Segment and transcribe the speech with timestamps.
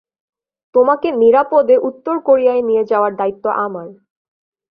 [0.75, 3.87] তোমাকে নিরাপদে উত্তর কোরিয়ায় নিয়ে যাওয়ার দায়িত্ব আমার।